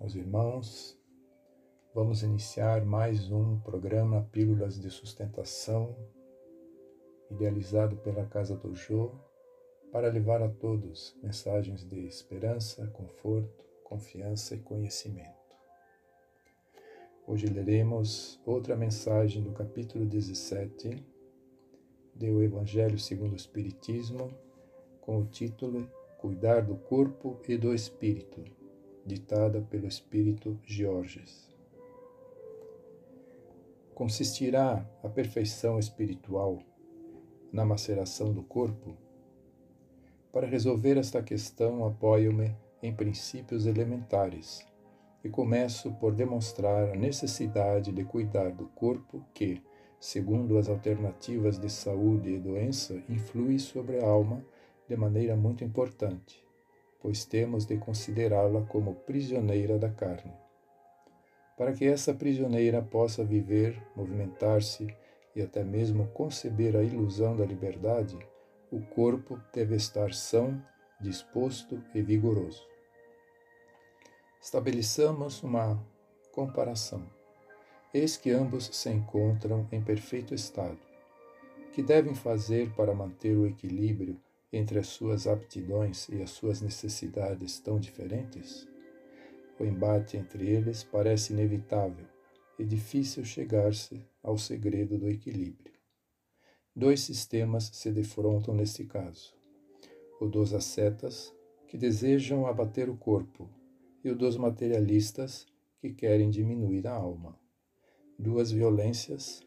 [0.00, 0.96] Meus irmãos,
[1.92, 5.96] vamos iniciar mais um programa Pílulas de Sustentação,
[7.28, 9.10] idealizado pela Casa do Jô,
[9.90, 15.56] para levar a todos mensagens de esperança, conforto, confiança e conhecimento.
[17.26, 21.04] Hoje leremos outra mensagem do capítulo 17
[22.14, 24.30] do Evangelho segundo o Espiritismo,
[25.00, 28.44] com o título Cuidar do Corpo e do Espírito,
[29.08, 31.48] ditada pelo Espírito Georges.
[33.94, 36.60] Consistirá a perfeição espiritual
[37.50, 38.96] na maceração do corpo?
[40.30, 44.64] Para resolver esta questão, apoio-me em princípios elementares
[45.24, 49.60] e começo por demonstrar a necessidade de cuidar do corpo que,
[49.98, 54.44] segundo as alternativas de saúde e doença, influi sobre a alma
[54.86, 56.46] de maneira muito importante,
[57.00, 60.32] pois temos de considerá-la como prisioneira da carne.
[61.56, 64.86] Para que essa prisioneira possa viver, movimentar-se
[65.34, 68.18] e até mesmo conceber a ilusão da liberdade,
[68.70, 70.62] o corpo deve estar são,
[71.00, 72.66] disposto e vigoroso.
[74.40, 75.82] Estabeleçamos uma
[76.32, 77.04] comparação.
[77.92, 80.78] Eis que ambos se encontram em perfeito estado.
[81.72, 84.20] Que devem fazer para manter o equilíbrio
[84.52, 88.66] entre as suas aptidões e as suas necessidades tão diferentes?
[89.58, 92.06] O embate entre eles parece inevitável
[92.58, 95.72] e difícil chegar-se ao segredo do equilíbrio.
[96.74, 99.34] Dois sistemas se defrontam neste caso:
[100.20, 101.34] o dos ascetas,
[101.66, 103.48] que desejam abater o corpo,
[104.04, 105.46] e o dos materialistas
[105.80, 107.38] que querem diminuir a alma.
[108.18, 109.42] Duas violências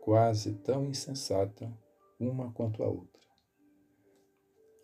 [0.00, 1.72] quase tão insensata
[2.18, 3.25] uma quanto a outra.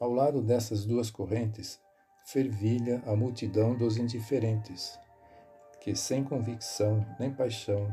[0.03, 1.81] Ao lado dessas duas correntes,
[2.25, 4.99] fervilha a multidão dos indiferentes,
[5.81, 7.87] que sem convicção nem paixão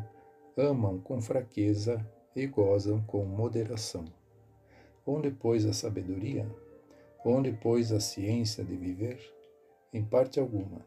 [0.57, 2.03] amam com fraqueza
[2.35, 4.05] e gozam com moderação.
[5.05, 6.49] Onde, pois, a sabedoria?
[7.23, 9.21] Onde, pois, a ciência de viver?
[9.93, 10.83] Em parte alguma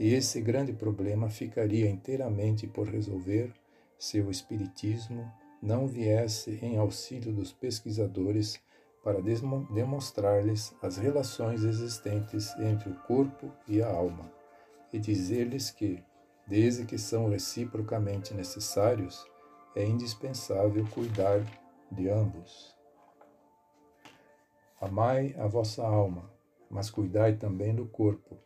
[0.00, 3.52] e esse grande problema ficaria inteiramente por resolver
[3.96, 5.30] se o Espiritismo
[5.62, 8.60] não viesse em auxílio dos pesquisadores
[9.02, 14.30] para demonstrar-lhes as relações existentes entre o corpo e a alma
[14.92, 16.02] e dizer-lhes que,
[16.46, 19.26] desde que são reciprocamente necessários,
[19.74, 21.40] é indispensável cuidar
[21.90, 22.74] de ambos.
[24.80, 26.30] Amai a vossa alma,
[26.70, 28.36] mas cuidai também do corpo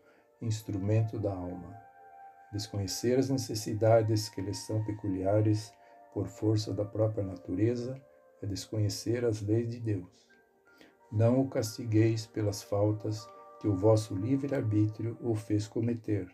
[0.40, 1.74] instrumento da alma.
[2.52, 5.72] Desconhecer as necessidades que lhes são peculiares
[6.12, 8.00] por força da própria natureza
[8.42, 10.33] é desconhecer as leis de Deus.
[11.10, 13.28] Não o castigueis pelas faltas
[13.60, 16.28] que o vosso livre-arbítrio o fez cometer,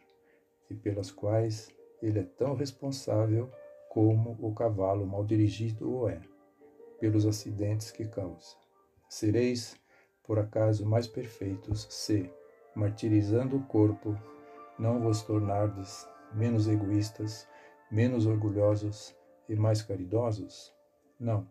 [0.71, 1.69] e pelas quais
[2.03, 3.51] ele é tão responsável
[3.89, 6.21] como o cavalo mal dirigido o é,
[6.99, 8.57] pelos acidentes que causa.
[9.09, 9.77] Sereis,
[10.25, 12.33] por acaso, mais perfeitos se,
[12.75, 14.17] martirizando o corpo,
[14.79, 17.49] não vos tornardes menos egoístas,
[17.91, 19.15] menos orgulhosos
[19.49, 20.73] e mais caridosos?
[21.19, 21.47] Não,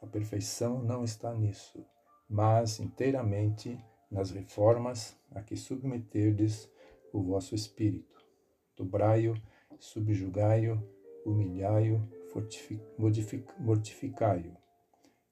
[0.00, 1.84] a perfeição não está nisso,
[2.30, 3.76] mas inteiramente
[4.08, 6.70] nas reformas a que submeterdes
[7.12, 8.24] o vosso espírito.
[8.76, 9.34] Dobrai-o,
[9.80, 10.80] subjugai-o,
[11.26, 12.08] humilhai-o,
[13.58, 14.56] mortificai-o.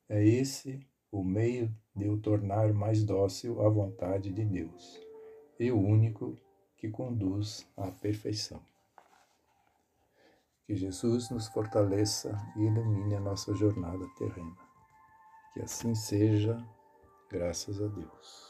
[0.09, 0.81] É esse
[1.13, 5.01] o meio de o tornar mais dócil à vontade de Deus
[5.59, 6.37] e o único
[6.77, 8.61] que conduz à perfeição.
[10.65, 14.57] Que Jesus nos fortaleça e ilumine a nossa jornada terrena.
[15.53, 16.63] Que assim seja,
[17.31, 18.48] graças a Deus.